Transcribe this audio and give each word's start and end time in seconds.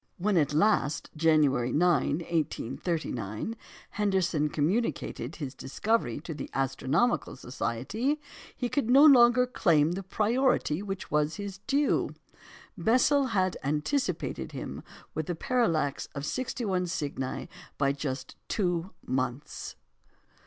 When 0.17 0.35
at 0.35 0.51
last, 0.51 1.11
January 1.15 1.71
9, 1.71 2.21
1839, 2.21 3.55
Henderson 3.91 4.49
communicated 4.49 5.35
his 5.35 5.53
discovery 5.53 6.19
to 6.21 6.33
the 6.33 6.49
Astronomical 6.55 7.35
Society, 7.35 8.19
he 8.57 8.67
could 8.67 8.89
no 8.89 9.05
longer 9.05 9.45
claim 9.45 9.91
the 9.91 10.01
priority 10.01 10.81
which 10.81 11.11
was 11.11 11.35
his 11.35 11.59
due. 11.67 12.09
Bessel 12.75 13.25
had 13.27 13.57
anticipated 13.63 14.53
him 14.53 14.81
with 15.13 15.27
the 15.27 15.35
parallax 15.35 16.09
of 16.15 16.25
61 16.25 16.87
Cygni 16.87 17.47
by 17.77 17.91
just 17.91 18.35
two 18.47 18.89
months. 19.05 19.75